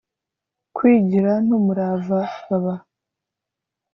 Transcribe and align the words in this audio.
Kwigira 0.75 1.33
n 1.47 1.49
umurava 1.57 2.19
baba 2.47 2.73